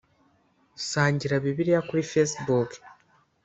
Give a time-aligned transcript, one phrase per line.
[0.89, 2.69] Sangira bibliya kuri Facebook